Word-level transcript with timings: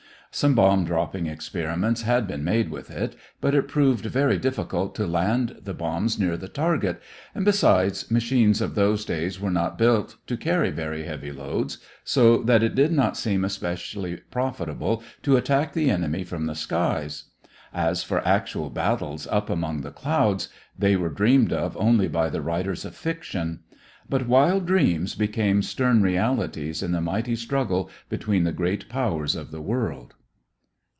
Some 0.33 0.55
bomb 0.55 0.85
dropping 0.85 1.25
experiments 1.27 2.03
had 2.03 2.25
been 2.25 2.41
made 2.41 2.69
with 2.71 2.89
it, 2.89 3.17
but 3.41 3.53
it 3.53 3.67
proved 3.67 4.05
very 4.05 4.37
difficult 4.37 4.95
to 4.95 5.05
land 5.05 5.57
the 5.61 5.73
bombs 5.73 6.17
near 6.17 6.37
the 6.37 6.47
target, 6.47 7.01
and, 7.35 7.43
besides, 7.43 8.09
machines 8.09 8.61
of 8.61 8.73
those 8.75 9.03
days 9.03 9.41
were 9.41 9.51
not 9.51 9.77
built 9.77 10.15
to 10.27 10.37
carry 10.37 10.71
very 10.71 11.03
heavy 11.03 11.33
loads, 11.33 11.79
so 12.05 12.37
that 12.43 12.63
it 12.63 12.75
did 12.75 12.93
not 12.93 13.17
seem 13.17 13.43
especially 13.43 14.21
profitable 14.31 15.03
to 15.23 15.35
attack 15.35 15.73
the 15.73 15.89
enemy 15.89 16.23
from 16.23 16.45
the 16.45 16.55
skies. 16.55 17.25
As 17.73 18.01
for 18.01 18.25
actual 18.25 18.69
battles 18.69 19.27
up 19.27 19.49
among 19.49 19.81
the 19.81 19.91
clouds, 19.91 20.47
they 20.79 20.95
were 20.95 21.09
dreamed 21.09 21.51
of 21.51 21.75
only 21.75 22.07
by 22.07 22.29
the 22.29 22.41
writers 22.41 22.85
of 22.85 22.95
fiction. 22.95 23.63
But 24.09 24.29
wild 24.29 24.65
dreams 24.65 25.13
became 25.13 25.61
stern 25.61 26.01
realities 26.01 26.81
in 26.81 26.93
the 26.93 27.01
mighty 27.01 27.35
struggle 27.35 27.89
between 28.07 28.45
the 28.45 28.53
great 28.53 28.87
powers 28.87 29.35
of 29.35 29.51
the 29.51 29.61
world. 29.61 30.13